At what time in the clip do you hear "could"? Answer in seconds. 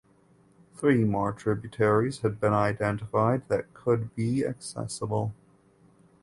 3.75-4.15